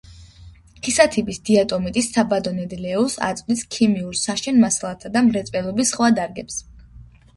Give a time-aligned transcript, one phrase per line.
[0.85, 6.59] ქისათიბის დიატომიტის საბადო ნედლეულს აწვდის ქიმიურ, საშენ მასალათა და მრეწველობის სხვა დარგებს.